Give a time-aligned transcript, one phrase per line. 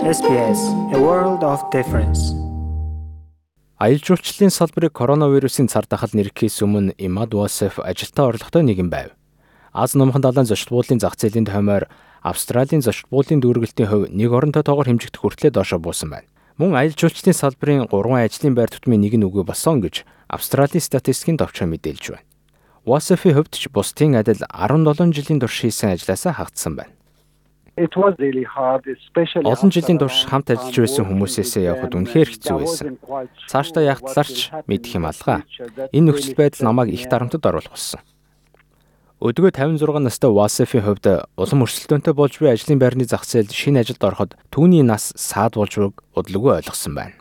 [0.00, 0.60] SBS
[0.96, 2.32] A World of Difference.
[3.76, 9.12] Аялал жуулчлалын салбарыг коронавирусын цар тахал нэрхээс өмнө Имад Wasef ажилтаа орлоготой нэгэн байв.
[9.76, 11.92] Аз номхон далайн зочд буудлын зах зээлийн тоймоор
[12.24, 16.28] Австралийн зочд буудлын дүүргэлтийн хувь нэг оронтой тоогоор хэмжигдэх хүртлээр доошо буусан байна.
[16.56, 21.36] Мөн аялал жуулчлалын салбарын 3 ажлын байр тутмын нэг нь үгүй болсон гэж Австралийн статистикийн
[21.36, 22.24] товчоо мэдээлж байна.
[22.88, 26.96] Wasef-ийн хувьд ч бусдын адил 17 жилийн турш хийсэн ажлаасаа хагдсан байна.
[29.46, 32.86] Олон жилийн турш хамт ажиллаж байсан хүмүүсээсээ явхад үнэхээр хэцүү байсан.
[33.48, 35.44] Цаашдаа яах талаарч мэдэх юм алгаа.
[35.92, 38.00] Энэ нөхцөл байдал намайг их дарамтад оруулах болсон.
[39.20, 44.00] Өдгөө 56 настай Васефийн хувьд улам өрсөлдөөнтэй болж буй ажлын байрны зах зээлд шинэ ажилд
[44.00, 47.19] ороход түүний нас саад болж байгааг удалгүй ойлгосон байна.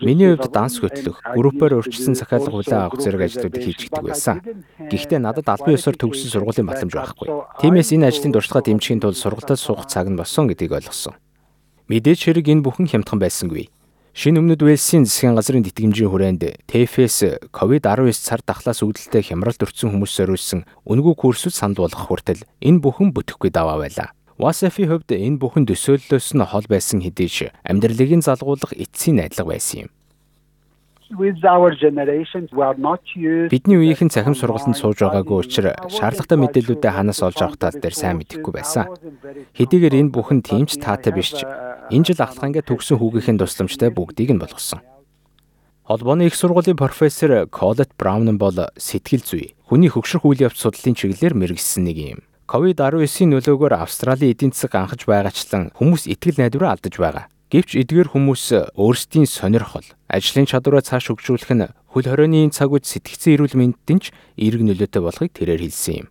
[0.00, 4.40] Миний хувьд данс хөтлөх, группээр урьдчилсан захиалга хүлээн авах зэрэг ажлуудыг хийж гдэг байсан.
[4.80, 7.28] Гэхдээ надад албан ёсоор төгссөн сургуулийн батламж байхгүй.
[7.60, 11.20] Тиймээс энэ ажлын дуршлагаа дэмжихийн тулд сургалтад суух цаг нь болсон гэдгийг ойлгосон.
[11.92, 13.68] Мэдээж хэрэг энэ бүхэн хямдхан байсангүй.
[14.16, 20.12] Шинэ өмнөд Уэльсийн засгийн газрын тэтгэмжийн хүрээнд ТФС COVID-19 цар тахлаас үүдэлтэй хямралд өртсөн хүмүүс
[20.16, 24.14] зориулсан үнэгүй курсүүд санал болгох хүртэл энэ бүхэн бүтэхгүй даваа байлаа.
[24.34, 29.54] Wasaf-ийн хувьд энэ бүхэн төсөөллөөс нь хол байсан хэдий ч амьдралыг нь залгуулах эцсийн найдлага
[29.54, 29.90] байсан юм.
[33.54, 38.18] Бидний үеийнхэн цахим сургалтанд сууж байгаагүй учраас шаардлагатай мэдээллүүдээ ханаас олж авах тал дээр сайн
[38.18, 38.90] мэдэхгүй байсан.
[39.54, 41.46] Хэдийгээр энэ бүхэн тийм ч таатай биш ч
[41.94, 44.82] энэ жил ахлахангаа төгсөн хүүгийнхэн тусламжтай бүгдийг нь болгосон.
[45.86, 51.38] Холбооны их сургуулийн профессор Колет Браун бол сэтгэл зүй, хүний хөгшрөх үйл явц судлалын чиглэлээр
[51.38, 52.20] мэрэгсэн нэг юм.
[52.44, 57.24] COVID-19-ийн нөлөөгөөр Австралийн эдийн засаг анхаж байгаачлан хүмүүс итгэл найдвараа алдаж байгаа.
[57.48, 63.40] Гэвч эдгээр хүмүүс өөрсдийн сонирхол, ажлын чадвараа цааш хөгжүүлэх нь хөл хорионы цаг үед сэтгцэн
[63.40, 66.06] эрүүл мэндэд ч эерэг нөлөөтэй болохыг тэрээр хэлсэн юм.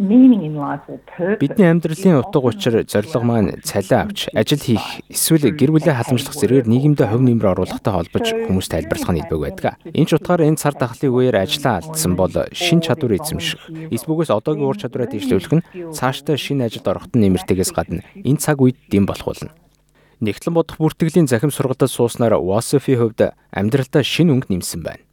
[0.00, 6.64] Бидний амьдралын утга учир зорилго маань цалин авч ажил хийх эсвэл гэр бүлээ халамжлах зэргээр
[6.64, 9.76] нийгэмдээ хувь нэмэр оруулахтай холбож хүмүүс тайлбарлах нь илбэг байдаг.
[9.92, 14.64] Энэ ч утгаар энэ цар тахлын үеэр ажиллаа алдсан бол шин чадвар эзэмших, эсбүгээс одоогийн
[14.64, 19.28] ур чадвараа дэвшлүүлэх нь цаашдаа шинэ ажилд ороход нэмэртэйгээс гадна энэ цаг үед дэм болох
[19.28, 19.52] болно.
[20.24, 25.04] Нэгтлэн бодох бүртгэлийн захим сургалтад сууснаар Wasif-ийн хувьд амьдралтаа шин өнгө нэмсэн байна.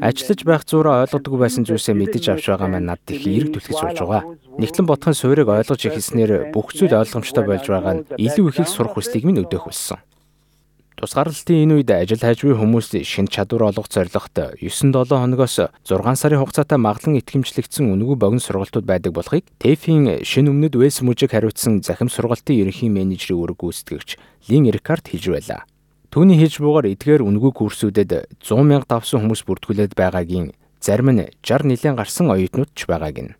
[0.00, 3.98] Ажиллаж байх зураа ойлгодгүй байсан зүйлсээ мэдэж авч байгаа маань надад их эерэг түлхэж болж
[4.00, 4.22] байгаа.
[4.56, 9.24] Нэгтлэн бодхон суурийг ойлгож ихснээр бүх зүйл ойлгомжтой болж байгаа нь илүү ихийг сурах хүслийг
[9.28, 10.00] минь өдөөх болсон.
[10.98, 16.74] Тусгаарлалтын энэ үед ажил хайжгүй хүмүүс шинэ чадвар олгох зорилготой 9-7 хоногоос 6 сарын хугацаатай
[16.74, 22.58] маглан итгэмжлэгдсэн үнэгүй богино сургалтууд байдаг болохыг ТЭФ-ийн шинэ өмнөд Вэлс мужийг хариуцсан захим сургалтын
[22.58, 24.18] ерөнхий менежерийн үүрэг гүйцэтгэгч
[24.50, 25.62] Лин Рикард хэлж байлаа.
[26.08, 31.68] Түүний хийж буугаар эдгээр үнэгүй курсүүдэд 100 мянга давсан хүмүүс бүртгүүлээд байгаагийн зарим нь 60
[31.68, 33.32] нэлээд гарсан оюутнууд ч байгааг нь.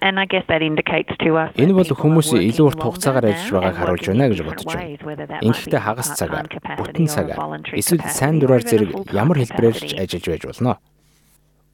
[0.00, 1.52] And I guess that indicates to us.
[1.60, 5.42] Энэ бол хүмүүс илүү урт хугацаагаар ажиллаж байгааг харуулж байна гэж бодож байна.
[5.44, 6.46] Ингэхдээ хагас цагаар,
[6.78, 7.38] бүтэн цагаар,
[7.74, 10.72] эсвэл сайн дураар зэрэг ямар хэлбэрээр ч ажиллаж байж болно.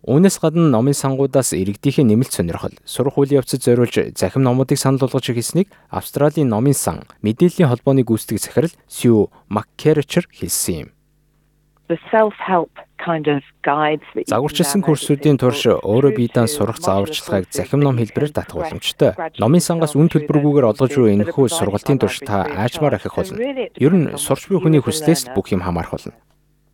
[0.04, 5.32] Үүнээс гадна номын сангуудаас иргэдийнхээ нэмэлт сонирхол, сурах үйл явцад зориулж захим номуудыг санал болгож
[5.32, 10.88] ирснийг Австралийн номын сан мэдээллийн холбооны гүйцэтгэх захирал Сью Маккерчер хэлсэн юм.
[11.88, 12.68] The self-help
[13.00, 18.60] kind of guides that Загварчилсан курсуудын турш өөрөө биедээ сурах зааварчилгааг захим ном хэлбэрээр татах
[18.60, 19.16] боломжтой.
[19.40, 23.40] Номын сангаас үн төлбөргүйгээр олгож буй энэхүү сургалтын турш та аажмаар ахих болно.
[23.72, 26.12] Ер нь сурч буй хүний хүслээс бүх юм хамаарх болно.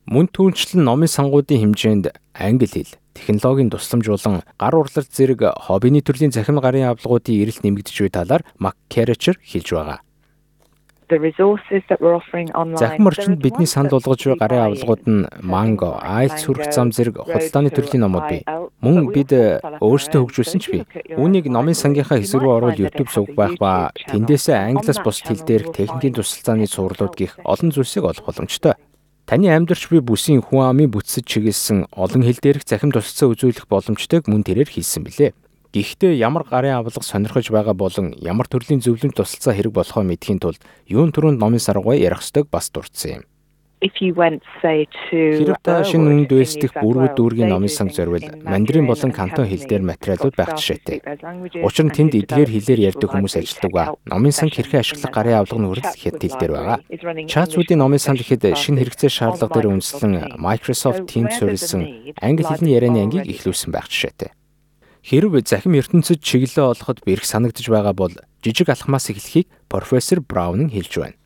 [0.09, 6.56] Мөн түүнчлэн номын сангуудын хэмжээнд англи хэл, технологийн тусламжуулан гар урлалт зэрэг хоббиний төрлийн захим
[6.56, 10.00] гарын авлагуудын эрэлт нэмэгдэж буй талаар Маккерчер хэлж байгаа.
[11.11, 17.71] Захим орчинд бидний санал болгож буй гарын авлагууд нь Mango, IELTS хүрэх зам зэрэг худалдааны
[17.75, 18.43] төрлийн номууд бий.
[18.81, 20.82] Мөн бид өөрсдөө хөгжүүлсэн ч бий.
[21.19, 25.75] Үүнийг номын сангийнхаа хэсэг рүү оруул YouTube сувг байх ба тэндээсээ англиас бус хэл дээрх
[25.75, 28.78] техникийн тусалцааны сурлууд гих олон зүйлсийг олох боломжтой.
[29.30, 34.26] Таны амьдарч буй бүсийн хүн амын бүтсэж чиглэсэн олон хил дээрх захим тусалцаа үзүүлэх боломжтойг
[34.26, 35.38] мөн тэрээр хийсэн билээ.
[35.70, 40.58] Гэхдээ ямар гарын авлага сонирхож байгаа болон ямар төрлийн зөвлөмж тусалцаа хэрэг болохоо мэдхийн тулд
[40.90, 43.30] юун түрүүнд номын саргай ярих ёстойг бас дурдсан юм.
[45.09, 49.81] Хэрэг та шинэ үнд дэвсдэх бүрүүд дүүргийн номын санг зорвол мандрин болон кантон хэл дээр
[49.88, 51.00] материалууд байх жишээтэй.
[51.65, 55.61] Учир нь тэнд эдгээр хэлээр ярьдаг хүмүүс ажилладаг ба номын санг хэрхэн ашиглах гарын авлага
[55.65, 56.79] нь хүрэл хэд хэл дээр байгаа.
[57.25, 61.81] Чатсуудын номын санал ихэд шинэ хэрэгцээ шаардлага дээр үндэслэн Microsoft Teams суурилсан
[62.21, 64.37] англи хэлний ярианы ангийг эхлүүлсэн байх жишээтэй.
[65.00, 68.12] Хэрв захим ертөнцид чиглэлээ олоход бэрх санагдж байгаа бол
[68.44, 71.17] жижиг алхмаас эхлэхийг профессор Браун хэлж байна.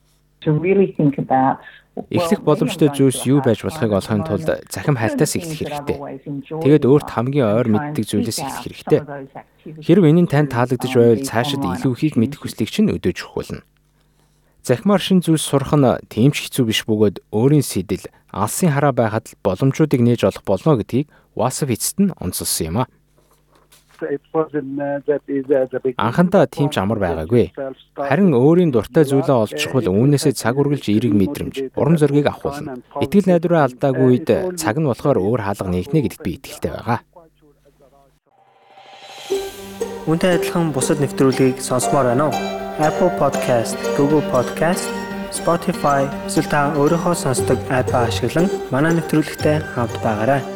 [1.94, 5.98] Эхлэх боломжтой зүйлс юу байж болохыг олохын тулд захим хальтаас эхлэх хэрэгтэй.
[6.42, 9.00] Тэгээд өөрт хамгийн ойр мэддэг зүйлээс эхлэх хэрэгтэй.
[9.78, 13.62] Хэрв энэ нь танд таалагдж байвал цаашид илүү ихийг мэдэх хүслийг чинь өдөөж өгөх болно.
[14.66, 19.30] Захимаар шин зүйлс сурах нь тийм ч хэцүү биш бөгөөд өөрийн сэдэл алсын хараа байхад
[19.30, 21.06] л боломжуудыг нээж олох болно гэдгийг
[21.38, 22.90] Wasf эцэст нь онцлсан юм а.
[25.96, 27.52] Анхандаа тийм ч амар байгаагүй.
[27.96, 32.78] Харин өөрийн дуртай зүйлээ олж чухал үүнээсээ цаг үргэлж эерэг мэдрэмж, урам зориг авах болно.
[33.00, 34.28] Итгэл найдвараа алдаагүй үед
[34.60, 37.00] цаг нь болохоор өөр хаалга нэгнэ гэдэгт би итгэлтэй байгаа.
[40.04, 42.36] Үүнтэй адилхан бусад нэвтрүүлгийг сонсомоор байна уу?
[42.76, 44.84] Apple Podcast, Google Podcast,
[45.32, 50.53] Spotify эсвэл та өөрийнхөө сонсдог апп ашиглан манай нэвтрүүлэгтэй хавд байгаарай.